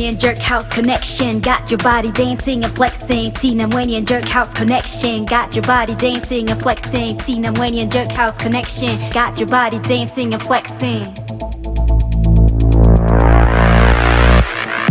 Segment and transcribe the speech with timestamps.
[0.00, 1.40] And Jerk House Connection.
[1.40, 3.32] Got your body dancing and flexing.
[3.32, 5.24] Tina and Jerk House Connection.
[5.24, 7.18] Got your body dancing and flexing.
[7.18, 8.96] Tina and Jerk House Connection.
[9.10, 11.02] Got your body dancing and flexing.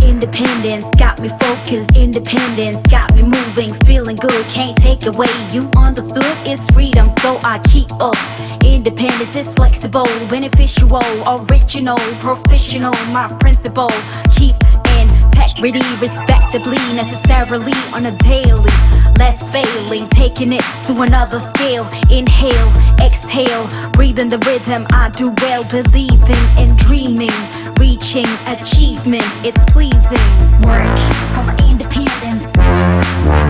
[0.04, 1.96] Independence got me focused.
[1.96, 4.46] Independence got me moving, feeling good.
[4.50, 5.30] Can't take away.
[5.52, 8.18] You understood it's freedom, so I keep up.
[8.64, 10.90] Independence is flexible, beneficial,
[11.28, 12.94] original, professional.
[13.12, 13.92] My principle
[14.36, 14.56] keep
[15.62, 18.72] respectably, necessarily on a daily.
[19.18, 21.90] Less failing, taking it to another scale.
[22.10, 24.86] Inhale, exhale, breathing the rhythm.
[24.92, 27.32] I do well, believing and dreaming
[27.80, 29.26] reaching achievement.
[29.44, 30.28] It's pleasing.
[30.62, 30.98] Work
[31.34, 33.47] for independence.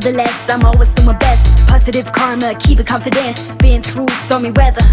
[0.00, 1.66] Nevertheless, I'm always doing my best.
[1.66, 3.36] Positive karma, keep it confident.
[3.58, 4.84] Been through stormy weather,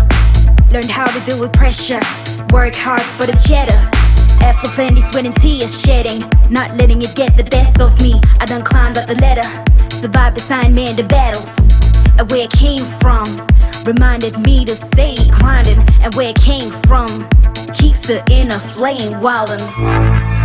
[0.71, 1.99] learned how to deal with pressure.
[2.51, 3.77] Work hard for the cheddar.
[4.43, 8.19] After plenty sweat and tears shedding, not letting it get the best of me.
[8.39, 9.45] I done climbed up the ladder,
[9.91, 11.53] survived sign, man, the battles.
[12.17, 13.25] And where it came from
[13.85, 17.29] reminded me to stay grinding, and where it came from
[17.75, 20.44] keeps the inner flame wildin'.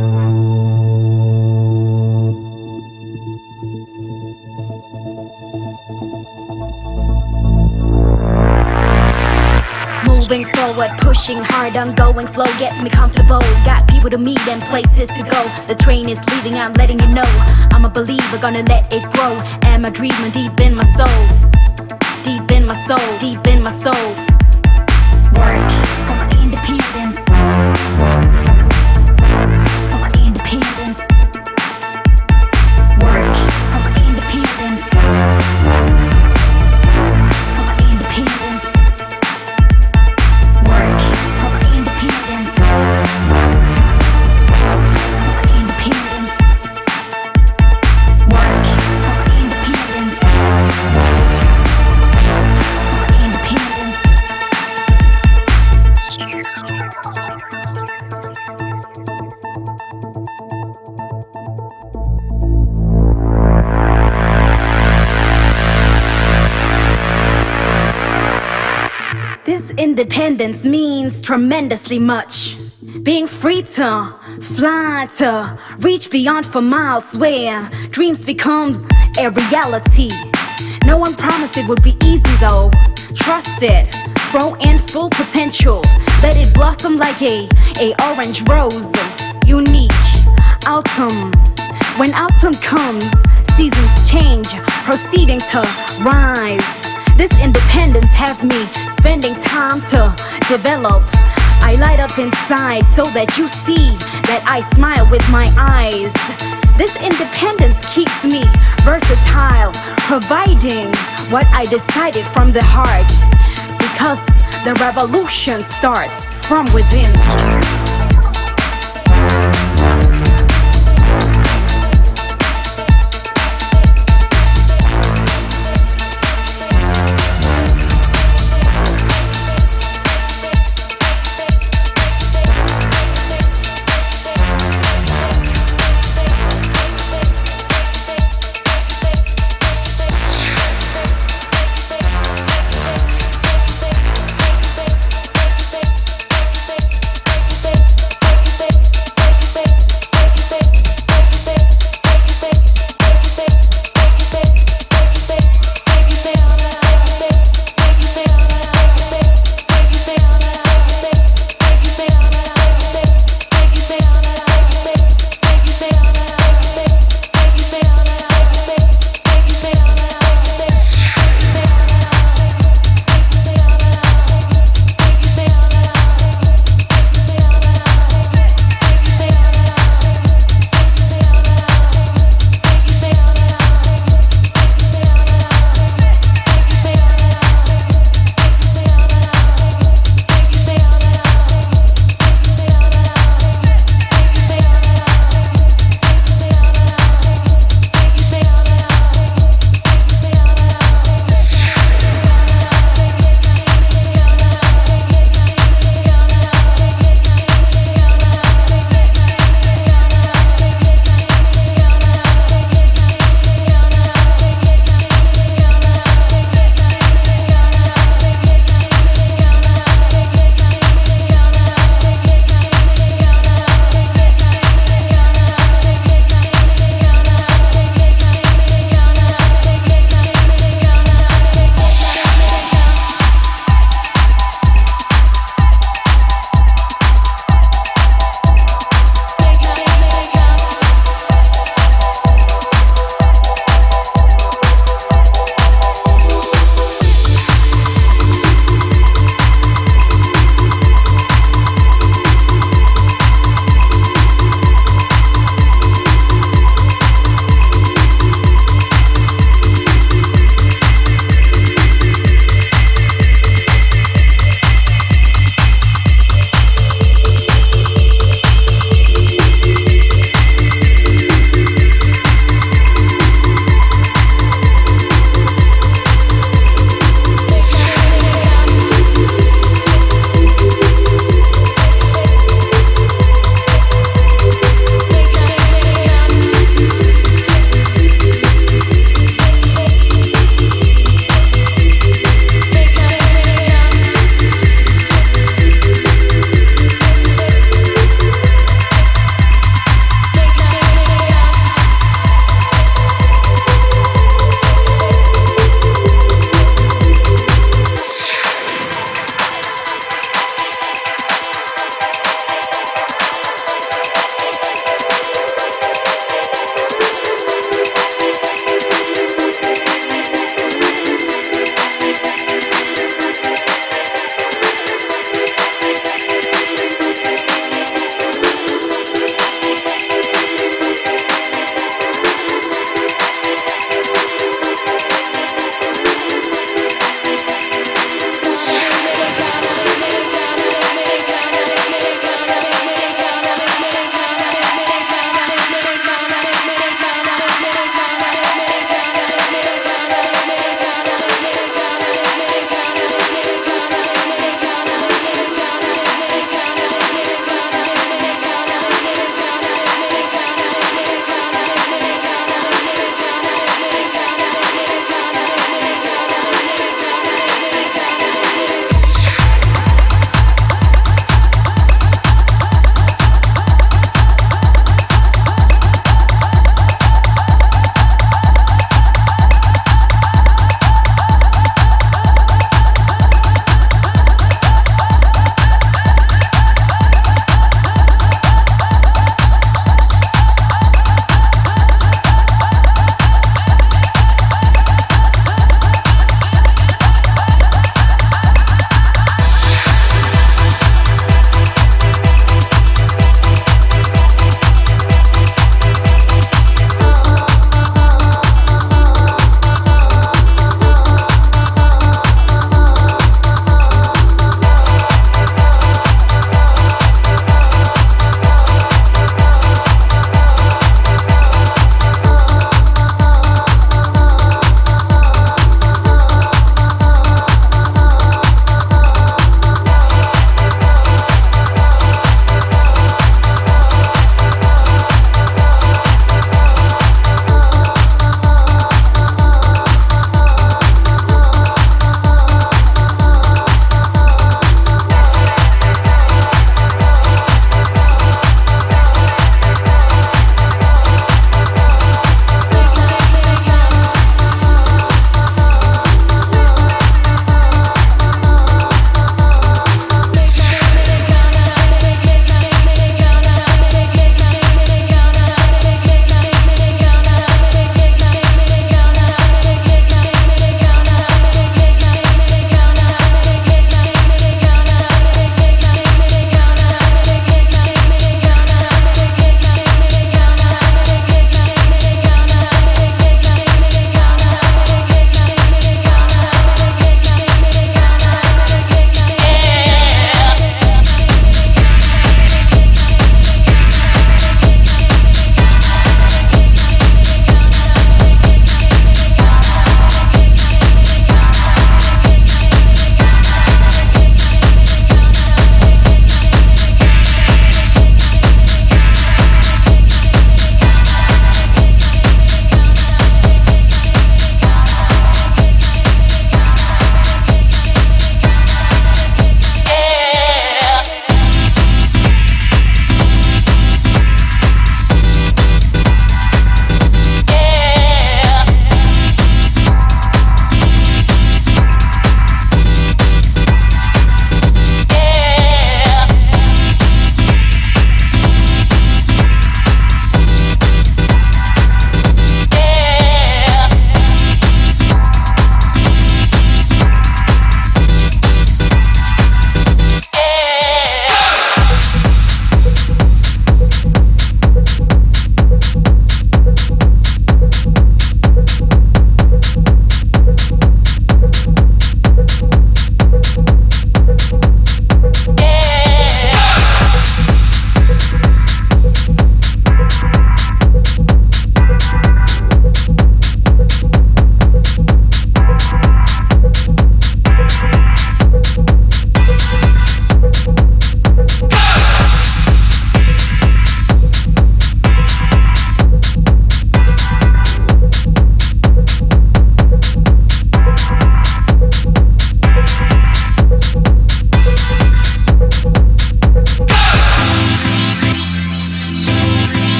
[10.31, 13.41] Moving forward, pushing hard, ongoing flow gets me comfortable.
[13.65, 15.43] Got people to meet and places to go.
[15.67, 17.27] The train is leaving, I'm letting you know.
[17.73, 19.35] I'm a believer, gonna let it grow.
[19.63, 21.19] Am I dreaming deep in my soul?
[22.23, 24.30] Deep in my soul, deep in my soul.
[70.41, 72.57] Independence means tremendously much.
[73.03, 78.87] Being free to fly, to reach beyond for miles where dreams become
[79.19, 80.09] a reality.
[80.83, 82.71] No one promised it would be easy though.
[83.13, 83.93] Trust it,
[84.31, 85.81] throw in full potential.
[86.23, 87.47] Let it blossom like a,
[87.79, 88.91] a orange rose.
[89.45, 89.91] Unique
[90.65, 91.31] autumn.
[91.99, 93.05] When autumn comes,
[93.55, 94.49] seasons change,
[94.89, 95.59] proceeding to
[96.01, 96.65] rise.
[97.15, 98.65] This independence have me
[99.01, 100.13] spending time to
[100.47, 101.01] develop.
[101.65, 103.97] I light up inside so that you see
[104.29, 106.13] that I smile with my eyes.
[106.77, 108.45] This independence keeps me
[108.85, 109.73] versatile,
[110.05, 110.93] providing
[111.33, 113.09] what I decided from the heart.
[113.81, 114.21] Because
[114.63, 117.09] the revolution starts from within.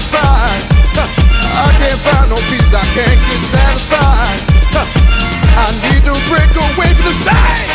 [0.00, 0.62] satisfied.
[0.96, 4.40] I can't find no peace, I can't get satisfied.
[5.60, 7.68] I need to break away from this pain.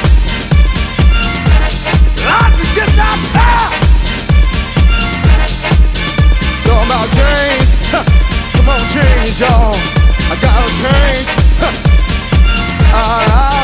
[2.26, 3.70] Life is just not fair.
[6.66, 7.70] Talking about change,
[8.54, 9.76] come on, change, y'all.
[10.26, 11.28] I gotta change.
[12.92, 13.55] I, I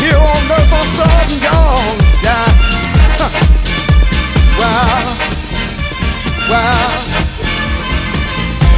[0.00, 0.90] Here on earth I'm.
[2.24, 2.50] Yeah.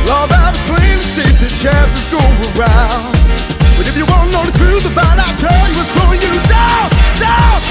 [0.06, 0.30] Love
[1.38, 2.18] the chances go
[2.54, 3.14] around.
[3.78, 6.34] But if you want to know the truth about, I'll tell you it's pulling you
[6.50, 7.61] down, down.